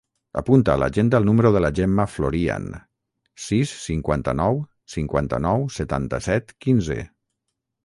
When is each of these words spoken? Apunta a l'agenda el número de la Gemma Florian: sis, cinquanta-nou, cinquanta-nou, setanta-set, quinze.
Apunta 0.39 0.71
a 0.75 0.81
l'agenda 0.83 1.19
el 1.23 1.27
número 1.29 1.51
de 1.55 1.61
la 1.65 1.69
Gemma 1.79 2.05
Florian: 2.13 2.65
sis, 3.49 3.75
cinquanta-nou, 3.83 4.59
cinquanta-nou, 4.97 5.69
setanta-set, 5.79 6.53
quinze. 6.67 7.01